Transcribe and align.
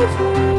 life. 0.00 0.49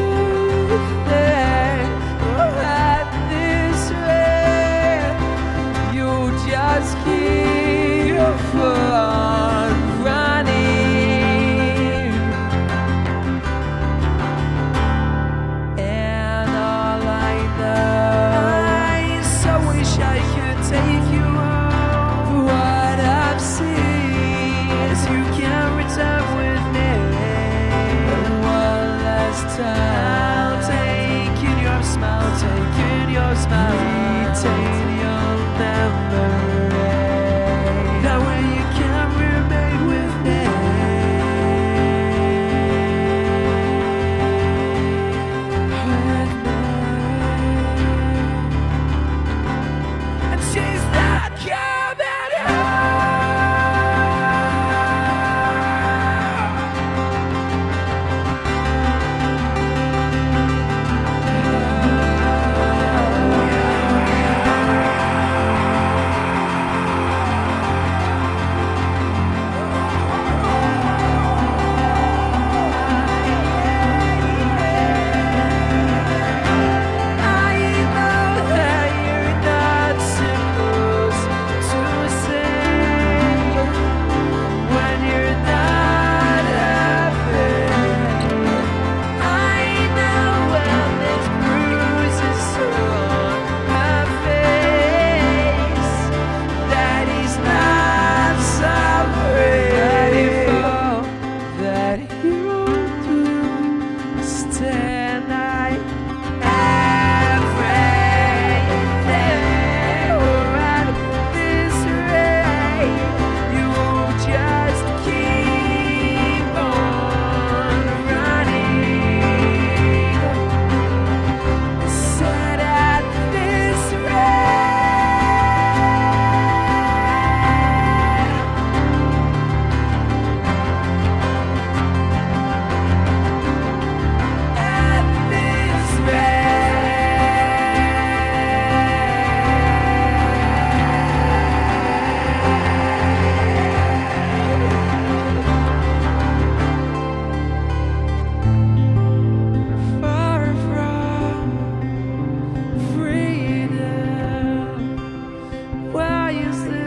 you 156.31 156.53
sleep. 156.53 156.80